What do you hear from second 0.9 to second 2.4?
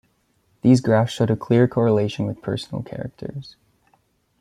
showed a clear correlation